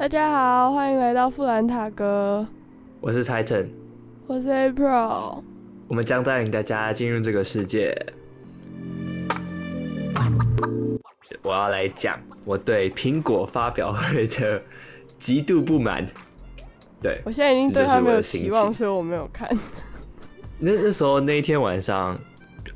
[0.00, 2.46] 大家好，欢迎来到富兰塔哥，
[3.02, 3.66] 我是 Titan，
[4.26, 5.42] 我是 April。
[5.88, 7.94] 我们将带领大家进入这个世界。
[11.42, 14.62] 我要来讲我对苹果发表会的
[15.18, 16.06] 极度不满。
[17.02, 19.54] 对我现在已经对他没有期期望，所以我没有看。
[20.58, 22.18] 那那时候那一天晚上，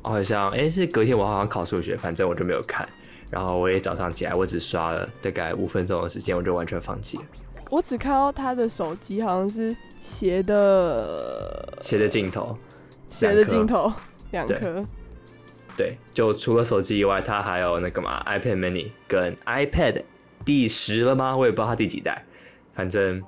[0.03, 2.87] 好像哎、是隔天我好像考数学，反正我就没有看。
[3.29, 7.23] 然后我也早上起来，我只刷了大概五分钟的时间，我就完全放弃了。
[7.71, 12.55] 我只看到他的手机好像是斜的斜的镜头，
[13.09, 13.91] 斜的镜头，
[14.31, 14.85] 两颗。
[15.75, 20.03] 对，就除了手机以外，它还有那个嘛 iPad mini 跟 iPad
[20.45, 21.35] 第十了吗？
[21.35, 22.23] 我也不知道它第几代，
[22.73, 23.21] 反正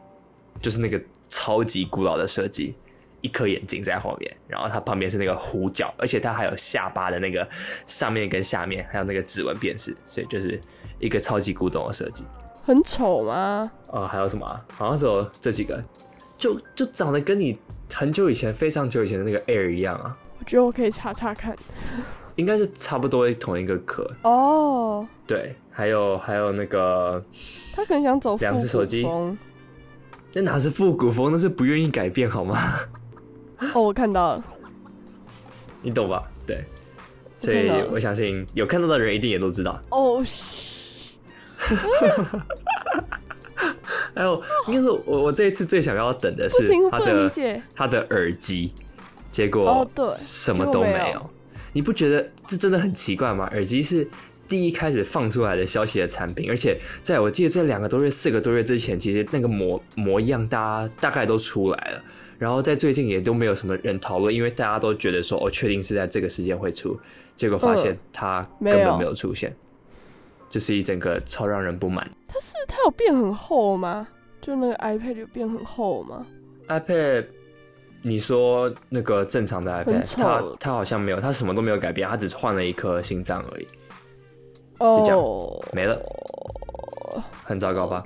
[0.61, 2.75] 就是那个超级古老的设计，
[3.21, 7.47] 一颗眼睛在后面，然后它旁边是那个弧角，而且它还有下巴的那个
[7.85, 10.59] 上面跟下面，还有那个指纹辨识，所以就是
[10.99, 12.23] 一个超级古董的设计。
[12.63, 13.71] 很丑吗？
[13.87, 14.65] 哦，还有什么、啊？
[14.75, 15.83] 好像只有这几个，
[16.37, 17.57] 就就长得跟你
[17.93, 21.55] 很久以前、非常久以前的那个 Air 一样啊，我觉得我可以查查看。
[22.35, 24.07] 应该是差不多同一个壳。
[24.21, 27.23] 哦，对，还有还有那个，
[27.73, 29.35] 他可能想走复古两只手机风。
[30.33, 32.79] 那哪是复古风，那是不愿意改变好吗？
[33.59, 34.43] 哦，我看到了。
[35.81, 36.23] 你懂吧？
[36.45, 36.63] 对，
[37.37, 39.81] 所以我相信有看到的人一定也都知道。
[39.89, 41.17] 哦，嘘
[44.13, 47.87] 还有，应该说我我这一次最想要等的是不行，它不能理的他。
[47.87, 48.73] 的耳机，
[49.29, 51.29] 结果哦对什么都没有。
[51.73, 53.45] 你不觉得这真的很奇怪吗？
[53.51, 54.07] 耳机是
[54.47, 62.03] 第一开始放出来的消息的产品，而且在我记得这两个多月、四个多月之前，其实那个模模样大家大概都出来了。
[62.37, 66.97] 然后在最近也都没有什么人讨论，因为大家都觉得说，哦，确定是在这个时间会出，
[67.35, 69.55] 结果发现嗯它根本没有出现，
[70.49, 72.07] 就是一整个超让人不满。
[72.27, 74.07] 它是它有变很厚吗？
[74.39, 76.25] 就那个 iPad 有变很厚吗
[76.67, 77.25] ？iPad，
[78.01, 83.65] 你说那个正常的 iPad，丑它它好像没有，它什么都没有改变，它只换了一颗心脏而已，
[84.77, 85.99] 就这样哦，没了，
[87.43, 88.05] 很糟糕吧？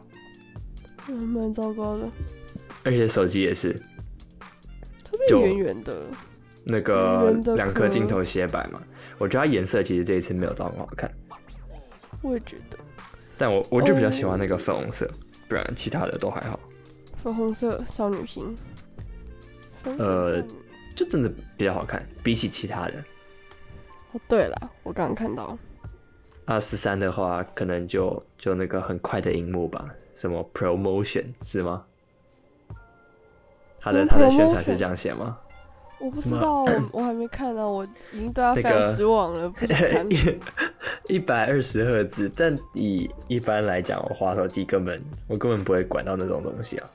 [1.09, 2.05] 嗯蛮糟糕的。
[2.83, 3.79] 而且手机也是
[5.27, 6.03] 就圆圆的，
[6.63, 8.81] 那个两颗镜头斜摆嘛，
[9.17, 11.11] 我觉得它颜色其实这一次没有到很好看，
[12.21, 12.77] 我也觉得。
[13.37, 15.09] 但我我就比较喜欢哦那个粉红色，
[15.47, 16.59] 不然其他的都还好，
[17.15, 18.55] 粉红色少女心。
[19.97, 20.43] 呃
[20.95, 22.93] 就真的比较好看，比起其他的。
[24.11, 25.57] 哦，对了，我刚刚看到，
[26.45, 31.83] 二，十三的话，可能就就那个很快的荧幕吧，什么 promotion 是吗？
[33.81, 35.37] 他的他的宣传是这样写吗？
[35.99, 40.07] 我不知道，我我还没看到，我已经对他非常失望了，不想 看。
[41.07, 46.89] 一百二十赫兹，但以一般来讲，我滑手机根本我根本不会管到那种东西啊，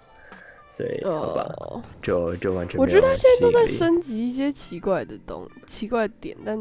[0.69, 6.61] 所以好吧，哦，就就完全我觉得他现在都在升级一些奇怪的东奇怪的点，但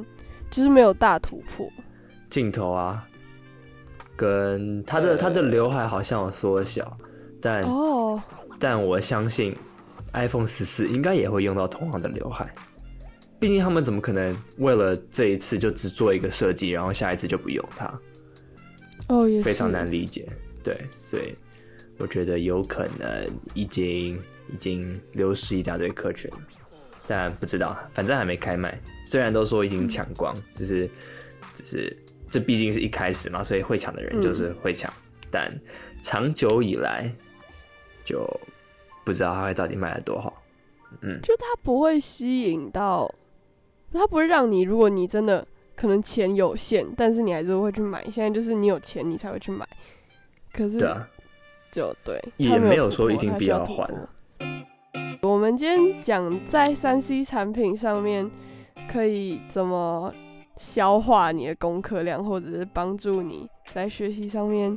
[0.52, 1.68] 就是没有大突破。
[2.30, 3.08] 镜头啊，
[4.16, 6.96] 跟他的他的刘海好像有缩小，
[7.42, 8.22] 但哦，
[8.60, 9.56] 但我相信
[10.16, 12.54] iPhone 十四应该也会用到同样的刘海，
[13.40, 18.00] 毕竟他们怎么可能为了这一次就只做一个设计，然后下一次就不用它，
[19.08, 20.28] 哦，也非常难理解。
[20.64, 21.36] 对，所以
[21.98, 24.16] 我觉得有可能已经
[24.52, 26.32] 已经流失一大堆客群，
[27.08, 28.82] 但不知道，反正还没开卖。
[29.06, 30.90] 虽然都说已经抢光，只是
[31.54, 31.98] 只是
[32.30, 34.92] 这毕竟是一开始嘛，所以会抢的人就是会抢，
[35.30, 35.54] 但
[36.02, 37.14] 长久以来
[38.04, 38.28] 就
[39.06, 40.42] 不知道它会到底卖的多好。
[41.02, 43.10] 嗯，就它不会吸引到，
[43.92, 45.46] 它不会让你，如果你真的
[45.76, 48.04] 可能钱有限，但是你还是会去买。
[48.10, 49.68] 现在就是你有钱你才会去买，
[50.52, 50.80] 可是
[51.72, 54.10] 就对，也没没有说一定必要突要换啊
[55.22, 58.30] 破我们今天讲在三 C 产品上面
[58.90, 60.14] 可以怎么
[60.56, 64.74] 消化你的功课量，或者是帮助你在学习上面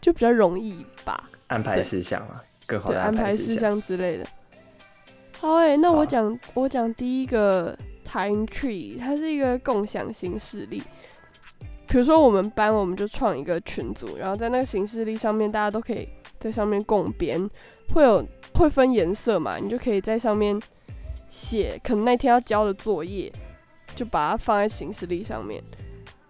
[0.00, 1.30] 就比较容易吧。
[1.48, 4.24] 安排对事项啊，更好对，的安排事事项之类的。
[5.40, 10.80] 好诶、那我好讲我讲第一个 Time Tree，它是一个共享形式力。
[11.86, 16.06] 比如说我们班，我们就创一个群组，然后在那个形式力上面，大家都可以
[16.38, 17.48] 在上面共编，
[17.94, 18.22] 会有
[18.54, 20.60] 会分颜色嘛，你就可以在上面
[21.30, 23.32] 写可能那天要交的作业，
[23.94, 25.62] 就把它放在形式力上面。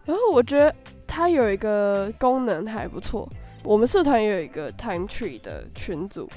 [0.04, 0.72] 然后我觉得
[1.06, 3.28] 它有一个功能还不错，
[3.64, 6.28] 我们社团也有一个 Time Tree 的群组，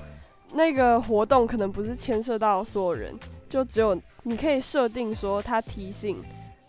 [0.53, 3.18] 那个活动可能不是牵涉到所有人，
[3.50, 6.21] 就只有你可以设定说他提醒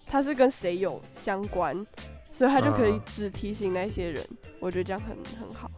[0.07, 1.75] 他是跟谁有相关，
[2.31, 4.25] 所以他就可以嗯只提醒那些人。
[4.61, 5.71] 我觉得这样很很好。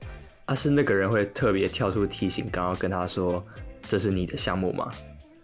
[0.47, 3.43] 啊，是那个人会特别跳出提醒，刚刚跟他说
[3.88, 4.91] 这是你的项目吗？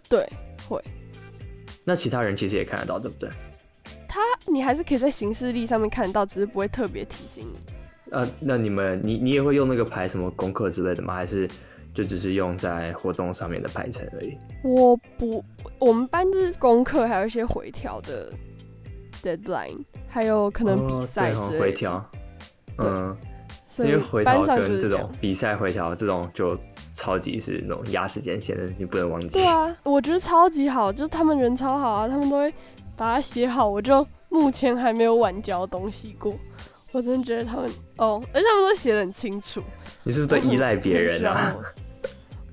[0.07, 0.27] 对，
[0.69, 0.79] 会。
[1.83, 3.29] 那其他人其实也看得到，对不对？
[4.07, 7.57] 他你还是可以在行事历上面看得到，只是不会特别提醒你。
[8.11, 11.15] 呃，那你们你你也会用那个排什么功课之类的吗？
[11.15, 11.47] 还是
[11.93, 14.37] 就只是用在活动上面的排程而已？
[14.63, 15.43] 我不，
[15.79, 18.31] 我们班就是功课，还有一些回调的
[19.23, 21.59] deadline，还有可能比赛之类的。
[21.59, 22.11] 回调，
[22.77, 23.17] 嗯，
[23.67, 26.57] 所以回调跟这种比赛回调这种就
[26.93, 29.39] 超级是那种压时间线的，你不能忘记。
[29.39, 32.53] 对啊，我觉得超级好，就是他们人超好啊，他们都会
[32.97, 33.67] 把它写好。
[33.67, 36.35] 我就目前还没有晚交东西过。
[36.91, 39.61] 我真的觉得他们哦，而且他们都写的很清楚。
[40.03, 41.55] 你是不是都依赖别人啊？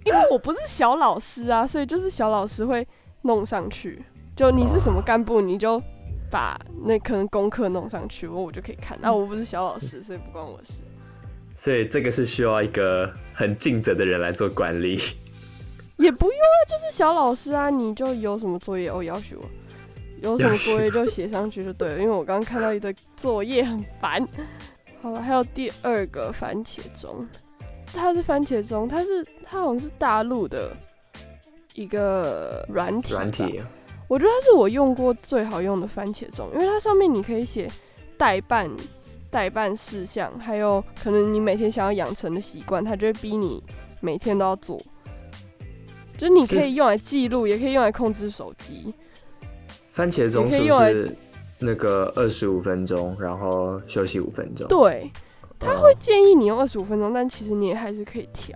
[0.04, 2.86] 因为我不是小老师啊，所以就是小老师会
[3.22, 4.02] 弄上去。
[4.36, 5.82] 就你是什么干部，你就
[6.30, 8.96] 把那可能功课弄上去，我我就可以看。
[9.02, 10.82] 那我不是小老师，所以不关我事。
[11.52, 15.00] 所以这个是需要一个很尽责的人来做管理。
[15.96, 19.44] 也不用啊，就是小老师啊，你就有什么作业哦，要求我。
[20.22, 24.26] 有什么作业就写上去就对了，因为我刚刚看到一堆作业很烦。
[25.00, 27.26] 好了，还有第二个番茄钟，
[27.92, 30.76] 它是番茄钟，它是它好像是大陆的
[31.74, 33.12] 一个软体。
[33.12, 33.60] 软体。
[34.08, 37.70] 我觉得它是我用过最好用的番茄钟，因为它上面你可以写
[38.16, 38.68] 代办
[39.30, 43.62] 代办事项，还有可能你每天想要养成的习惯，它就会逼你
[44.00, 44.80] 每天都要做。
[46.16, 48.92] 就是你可以用来记录，也可以用来控制手机。
[49.98, 51.12] 番茄钟是不是
[51.58, 54.68] 那个二十五分钟，然后休息五分钟？
[54.68, 55.10] 对，
[55.58, 58.54] 他会建议你用二十五分钟，但其实你也还是可以调，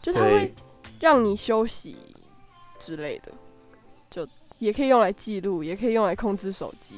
[0.00, 0.54] 就他会
[1.00, 1.96] 让你休息
[2.78, 3.32] 之类的，
[4.08, 4.24] 就
[4.60, 6.94] 也可以用来记录，也可以用来控制手机，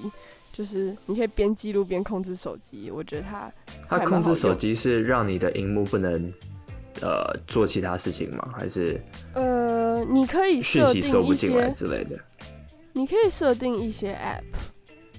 [0.52, 2.90] 就是你可以边记录边控制手机。
[2.90, 3.50] 我觉得它
[3.88, 6.30] 它控制手机是让你的荧幕不能
[7.00, 8.52] 呃做其他事情吗？
[8.54, 9.00] 还是
[9.32, 12.20] 呃你可以讯息收不进来之类的？
[12.96, 14.44] 你可以设定一些 app，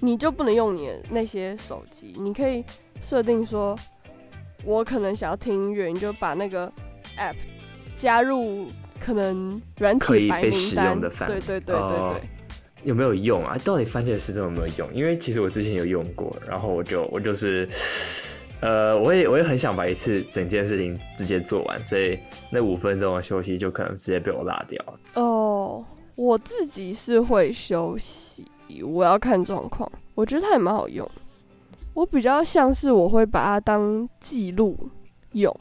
[0.00, 2.12] 你就不能用你的那些手机。
[2.18, 2.64] 你可以
[3.02, 3.78] 设定说，
[4.64, 6.66] 我可能想要听音乐，你就把那个
[7.18, 7.36] app
[7.94, 8.66] 加入
[8.98, 10.98] 可能软体白名单。
[10.98, 12.20] 对对对对对。
[12.82, 13.58] 有没有用啊？
[13.62, 14.94] 到底番茄时钟有没有用？
[14.94, 17.68] 因为其实我之前有用过，然后我就我就是，
[18.60, 22.18] 呃，我也我也很想把一次整件事情直接做完，所以
[22.48, 24.98] 那五分钟的休息就可能直接被我落掉了。
[25.14, 25.84] 哦。
[26.16, 28.50] 我自己是会休息，
[28.82, 29.90] 我要看状况。
[30.14, 31.08] 我觉得它也蛮好用。
[31.92, 34.76] 我比较像是我会把它当记录
[35.32, 35.54] 用，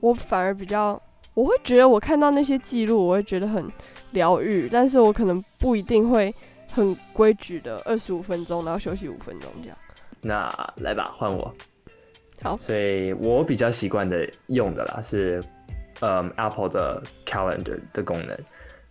[0.00, 1.00] 我反而比较，
[1.34, 3.70] 我会觉得我看到那些记录，我会觉得很
[4.12, 4.68] 疗愈。
[4.68, 6.34] 但是我可能不一定会
[6.72, 9.78] 很规矩的二十五分钟，然后休息五分钟这样。
[10.20, 11.52] 那来吧，换我。
[12.40, 15.42] 好，所以我比较习惯的用的啦是，
[16.00, 18.36] 嗯，Apple 的 Calendar 的功能。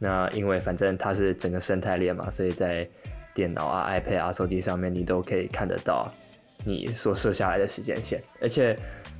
[0.03, 2.88] 那因为反正它是整个生态链嘛，所以在
[3.36, 6.12] 电脑啊、iPad 啊、手机上面，你都可以看得到
[6.65, 8.19] 你所设下来的时间线。
[8.42, 8.75] 而且，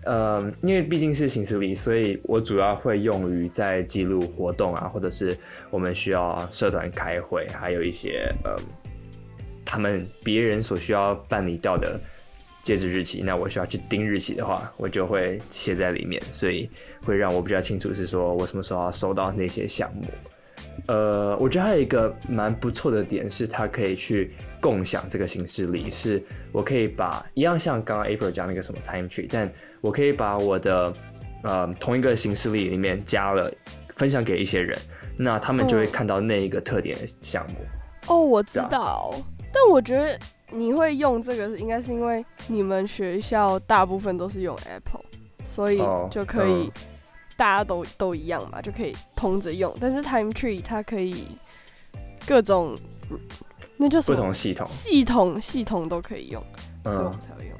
[0.06, 5.38] 呃，因为毕竟是行事历，所以我主要会用于在记录活动啊，或者是
[5.69, 8.56] 我们需要社团开会，还有一些呃，
[9.63, 12.00] 他们别人所需要办理掉的
[12.63, 13.22] 截止日期。
[13.22, 16.68] 那我需要去盯日期的话，我就会写在里面，所以
[17.06, 20.03] 会让我比较清楚是说我什么时候要收到那些项目。
[20.88, 30.92] 呃，我觉得还有一个蛮不错的点是，它可以去共享这个形式里，是我可以把一样像刚刚 April 讲那个什么 Time Tree，但我可以把我的
[31.44, 33.51] 呃同一个形式里里面加了
[33.96, 34.78] 分享给一些人，
[35.18, 37.58] 那他们就会看到那一个特点的项目。
[38.08, 39.13] 哦，我知道，
[39.54, 45.06] 但我觉得你会用这个，应该是因为你们学校大部分都是用 Apple，
[45.44, 45.78] 所以
[46.10, 46.72] 就可以。
[47.41, 49.75] 大家都都一样嘛，就可以通着用。
[49.81, 51.25] 但是 Time Tree 它可以
[52.27, 52.77] 各种，
[53.77, 56.39] 那就不同系统系统系统都可以用，
[56.83, 57.57] 所以我才会用。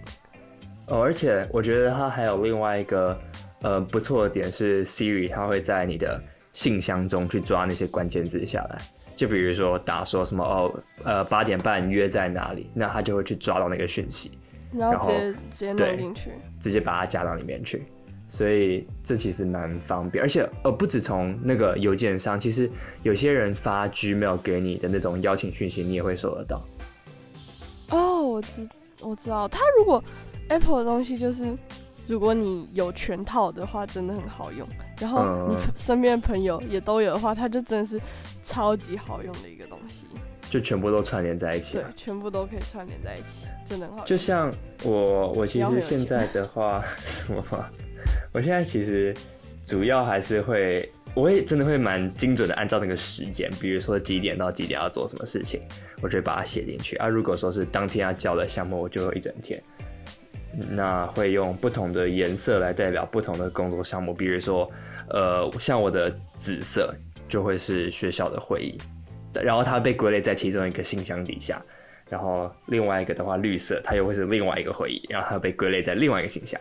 [0.89, 3.19] 哦，而且我觉得它还有另外一个
[3.63, 6.21] 呃不错的点是 Siri，它会在你的
[6.53, 8.77] 信箱中去抓那些关键字下来。
[9.15, 10.71] 就比如说打说什么哦
[11.03, 14.29] 呃八点半约在哪里，那它就会去抓到那个讯息，
[14.71, 17.83] 然后直接直接弄进去，直接把它加到里面去。
[18.31, 22.71] 所以这其实蛮方便，而且呃不止从那个邮件上，其实
[23.03, 26.61] 有些人发 Gmail 给你的那种邀请讯息，你也会收得到。
[27.89, 28.69] 哦，我知
[29.01, 30.01] 我知道，它如果
[30.47, 31.53] Apple 的东西就是，
[32.07, 34.65] 如果你有全套的话，真的很好用。
[34.97, 38.00] 然后你身边的朋友也都有的话，它就真的是
[38.41, 40.05] 超级好用的一个东西。
[40.50, 44.05] 就全部都串联在一起，对，全部都可以串联在一起，真的很好。
[44.05, 44.50] 就像
[44.83, 47.43] 我我其实现在的话， 什么？
[48.31, 49.13] 我现在其实
[49.65, 55.61] 主要还是会，我会真的会蛮精准的按照那个时间，比如说几点到几点要做什么事情，
[56.01, 56.95] 我就会把它写进去。
[56.95, 59.61] 啊，如果说是当天要交的项目，我就会一整天。
[60.69, 64.69] 那会用不同的颜色来代表不同的工作项目，比如说，
[65.09, 66.93] 呃，像我的紫色
[67.29, 68.77] 就会是学校的会议，
[69.41, 71.61] 然后它被归类在其中一个信箱底下。
[72.09, 76.59] 然后另外一个的话，绿色它又会是另外一个会议，然后它被归类在另外一个信箱，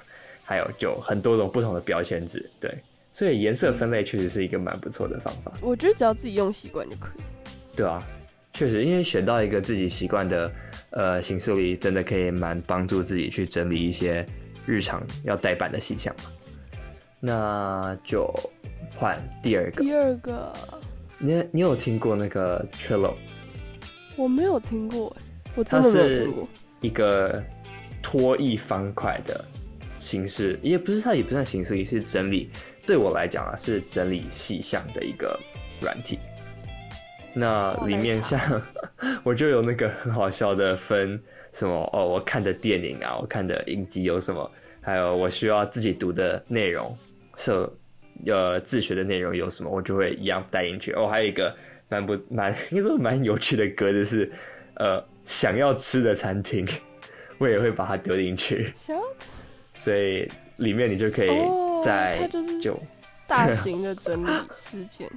[0.51, 2.77] 还有就很多种不同的标签纸，对，
[3.13, 5.53] 所以颜色分类确实是一个蛮不错的方法。
[5.63, 7.21] 我觉得只要自己用习惯就可以。
[7.77, 8.03] 对啊，
[8.53, 10.53] 确实，因为选到一个自己习惯的
[10.91, 14.27] 呃形式里，真的可以蛮帮助自己去整理一些
[14.67, 16.25] 日常要代办的细项嘛。
[17.21, 18.29] 那就
[18.97, 19.85] 换第二个。
[19.85, 20.53] 第二个，
[21.17, 23.15] 你你有听过那个 Trello？
[24.17, 25.17] 我没有听过。
[25.55, 26.49] 我真的没有听过
[26.81, 27.41] 一个
[28.03, 29.45] 拖一方块的
[30.01, 32.51] 形式，也不是它也不算形式，也是整理。
[32.85, 35.39] 对我来讲啊，是整理细项的一个
[35.81, 36.19] 软体。
[37.35, 38.41] 那里面像
[39.23, 46.99] 我就有那个很好笑的分什么哦，我看的电影啊，我看的影集有什么，还有我需要自己读的内容，
[47.37, 47.73] 设
[48.27, 50.93] 呃自学的内容有什么，我就会一样带进去。
[50.95, 51.55] 哦，还有一个
[51.89, 54.33] 蛮不蛮应该说蛮有趣的格子是
[54.75, 55.05] 呃。
[55.23, 56.67] 想要吃的餐厅，
[57.39, 58.73] 我也会把它丢进去。
[59.81, 61.31] 所以里面你就可以
[61.83, 62.29] 在
[62.61, 62.79] 就
[63.27, 65.11] 大型的整理事件。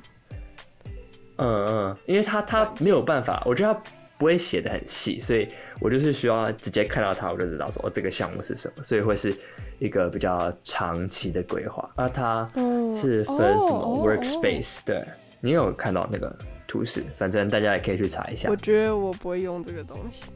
[1.35, 3.83] 嗯嗯，因为他他没有办法，我觉得他
[4.17, 5.47] 不会写的很细，所以
[5.81, 9.35] 我就是需要直接看到他，我就知道说哦这个项目是什么，所以会是
[9.79, 11.89] 一个比较长期的规划。
[11.95, 12.47] 啊，它
[12.93, 14.79] 是分什么 workspace？
[14.85, 15.03] 对
[15.41, 16.33] 你有看到那个？
[16.65, 18.49] 图示，反正大家也可以去查一下。
[18.49, 20.31] 我觉得我不会用这个东西。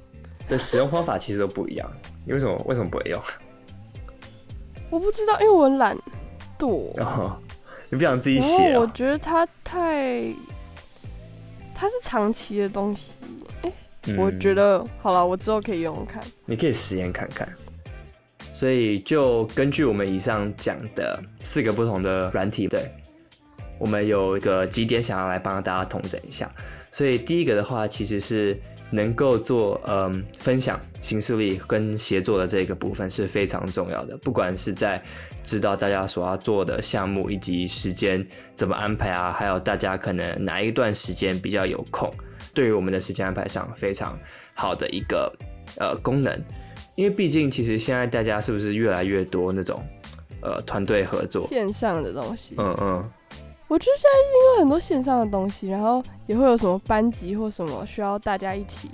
[0.48, 1.92] 的使用方法其实都不一样。
[2.26, 3.20] 你为什么为什么不会用？
[4.90, 5.98] 我不知道，因为我懒
[6.58, 6.92] 惰。
[6.98, 7.32] 然后
[7.90, 8.78] 你不想自己写？
[8.78, 10.24] 我觉得它太，
[11.74, 13.12] 它是长期的东西。
[13.64, 13.72] 哎，
[14.18, 16.24] 我觉得好了，我之后可以用用看。
[16.46, 17.48] 你可以实验看看。
[18.50, 22.90] 所以就根据我们以上讲的四个不同的软体，对。
[23.80, 26.52] 我们有一个几点想要来帮大家统整一下，
[26.90, 34.18] 所以第一个的话，其实是能够做嗯分享形式力跟协作的这个部分是非常重要的。
[34.18, 35.02] 不管是在
[35.44, 38.26] 知道大家所要做的项目以及时间
[38.56, 42.14] 怎么安排啊，还有大家可能哪一段时间比较有空，
[42.54, 44.18] 对于我们的时间安排上非常
[44.54, 45.32] 好的一个
[45.78, 46.42] 呃功能。
[46.96, 49.84] 因为毕竟其实现在大家是不是越来越多那种
[50.42, 52.56] 呃团队合作线上的东西？
[52.58, 53.12] 嗯嗯。
[53.70, 58.90] 我觉得现在是因为很多线上的东西，然后也会有什么班级或什么需要大家一起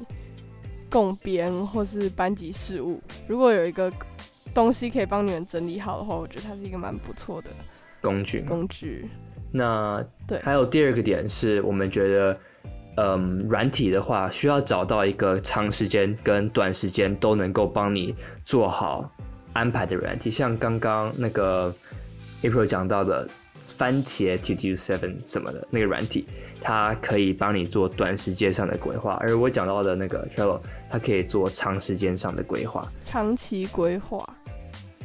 [0.90, 3.00] 共编或是班级事务。
[3.28, 3.92] 如果有一个
[4.52, 7.50] 东西可以帮你们整理好的话，我觉得它是一个蛮不错的
[8.02, 8.42] 工具。
[8.42, 9.08] 工具。
[9.52, 12.38] 那对，还有第二个点是我们觉得，
[12.98, 19.08] 嗯，软体的话需要找到一个长时间跟短时间都能够帮你做好
[19.54, 21.72] 安排的软体，像刚刚那个
[22.42, 23.30] April 讲到的。
[23.60, 26.28] 番茄 To Do Seven 什么的那个软体，
[26.62, 32.92] 它可以帮你做短时间上的规划，而我讲到的那个 Trello，它可以做长时间上的规划。
[33.00, 34.28] 长期规划，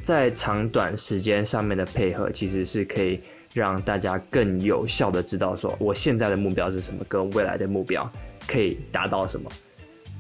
[0.03, 3.21] 在长短时间上面的配合，其实是可以
[3.55, 8.11] 让大家更有效的知道说，我现在的目标是什么，跟未来的目标
[8.49, 9.49] 可以达到什么。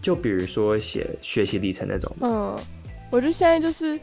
[0.00, 2.14] 就比如说写学习历程那种。
[2.20, 2.56] 嗯，
[3.10, 3.98] 我觉得现在就是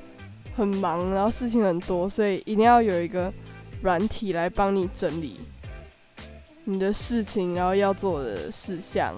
[0.57, 3.31] 很忙，然后事情很多，所以一定要有一个。
[3.81, 5.39] 软体来帮你整理
[6.63, 9.13] 你的事情，然后要做的事项，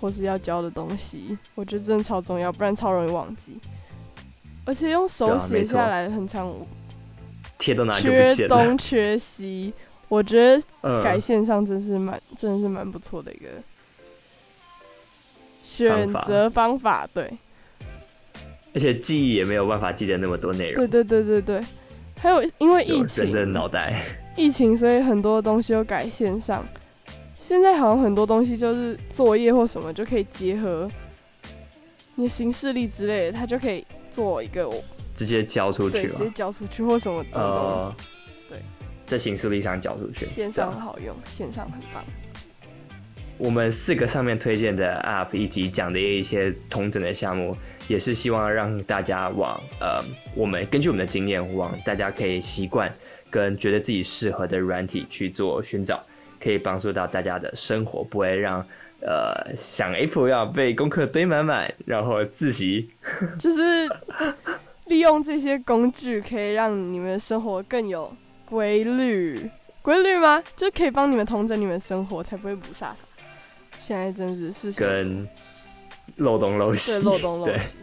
[0.00, 3.58] 或是要教的东西，我觉得真的超重要，不然超容易忘记。
[4.66, 6.54] 而且用手写下来很长，
[7.58, 9.72] 贴到哪里缺东 缺西，
[10.08, 13.48] 我觉得改线上真是蛮，真的是蛮不错的一个
[15.58, 17.08] 选择方法。
[17.14, 17.32] 对，
[18.74, 20.86] 而且记忆也没有办法记得那么多内容。
[20.86, 21.66] 对对对对对。
[22.20, 24.04] 还有，因为疫情，人的脑袋，
[24.36, 26.62] 疫情，所以很多东西都改线上。
[27.34, 30.86] 现在好像很多东西就是作业或什么就可以结合
[32.14, 34.70] 你的行事历之类的，它就可以做一个
[35.14, 37.94] 直接交出去，直接交出去或什么的。
[38.50, 38.58] 对，
[39.06, 42.04] 在行事历上交出去，线上好用，线上很棒。
[43.38, 47.56] 我们四个上面推荐的 App 以及讲的一些同整的项目。
[47.90, 50.00] 也是希望让大家往呃，
[50.36, 52.88] 我们根据我们的经验，往大家可以习惯
[53.28, 56.00] 跟觉得自己适合的软体去做寻找，
[56.40, 58.64] 可以帮助到大家的生活，不会让
[59.00, 62.88] 呃想 Apple 要被功课堆满满，然后自习，
[63.40, 63.88] 就是
[64.86, 69.50] 利用这些工具，可以让你们的生活更有规律。
[69.82, 70.40] 规律吗？
[70.54, 72.90] 就可以帮你们统整你们生活，才不会不飒飒。
[73.80, 75.26] 现在真的是事情跟
[76.20, 77.76] 漏洞漏西，对漏洞漏对西。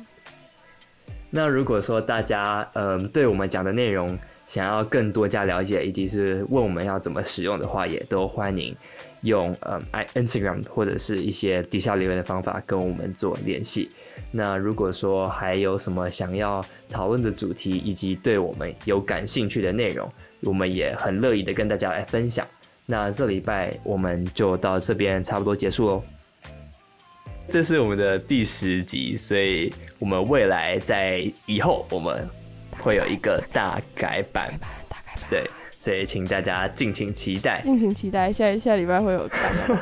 [1.29, 4.17] 那如果说大家嗯对我们讲的内容
[4.47, 8.73] 想要更多加了解，以及是问我们要怎么使用的话，也都欢迎
[9.23, 13.89] 用嗯 i Instagram 或者是一些底下留言的方法跟我们做联系。
[14.31, 20.09] 那如果说还有什么想要讨论的主题，以及对我们有感兴趣的内容，
[20.43, 22.47] 我们也很乐意的跟大家来分享。
[22.85, 26.03] 那这礼拜我们就到这边差不多结束喽。
[27.49, 32.27] 这是我们的第十集，所以我们未来在以后我们
[32.77, 34.53] 会有一个大改版，
[34.89, 35.49] 大改版，对，
[35.79, 37.61] 所以请大家敬请期待。
[37.61, 39.75] 敬请期待，下下礼拜会有大概。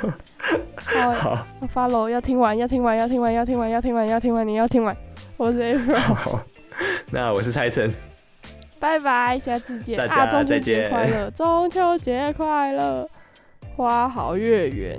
[1.02, 4.96] 好，好，要 follow，要听完，要听完，要听完，要听完，要听完，要听完，你要听完。
[5.36, 6.40] 我是 April，
[7.10, 7.92] 那我是蔡晨，
[8.80, 9.98] 拜拜，下次见。
[9.98, 13.10] 大家啊，中秋再节快乐，中秋节快乐，
[13.76, 14.96] 花好月圆。